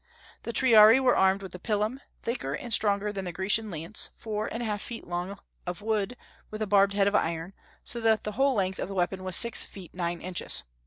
[0.41, 4.51] The Triarii were armed with the pilum, thicker and stronger than the Grecian lance, four
[4.51, 6.17] and a half feet long, of wood,
[6.49, 9.35] with a barbed head of iron, so that the whole length of the weapon was
[9.35, 10.63] six feet nine inches.